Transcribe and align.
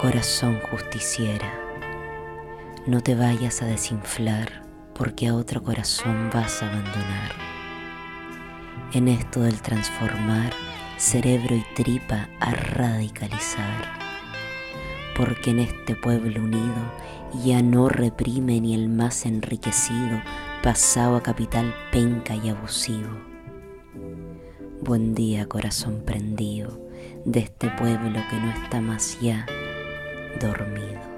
Corazón 0.00 0.58
justiciera, 0.60 1.52
no 2.86 3.02
te 3.02 3.14
vayas 3.14 3.60
a 3.60 3.66
desinflar 3.66 4.62
porque 4.94 5.28
a 5.28 5.34
otro 5.34 5.62
corazón 5.62 6.30
vas 6.32 6.62
a 6.62 6.68
abandonar. 6.68 7.32
En 8.94 9.08
esto 9.08 9.42
del 9.42 9.60
transformar 9.60 10.54
cerebro 10.96 11.54
y 11.54 11.62
tripa 11.74 12.30
a 12.40 12.50
radicalizar, 12.52 13.92
porque 15.18 15.50
en 15.50 15.58
este 15.58 15.94
pueblo 15.94 16.44
unido 16.44 16.94
ya 17.44 17.60
no 17.60 17.90
reprime 17.90 18.58
ni 18.58 18.72
el 18.72 18.88
más 18.88 19.26
enriquecido 19.26 20.22
pasado 20.62 21.16
a 21.16 21.22
capital 21.22 21.74
penca 21.92 22.34
y 22.36 22.48
abusivo. 22.48 23.10
Buen 24.80 25.14
día 25.14 25.46
corazón 25.46 26.02
prendido 26.06 26.80
de 27.26 27.40
este 27.40 27.68
pueblo 27.68 28.18
que 28.30 28.36
no 28.40 28.50
está 28.50 28.80
más 28.80 29.20
ya 29.20 29.44
dormido. 30.38 31.09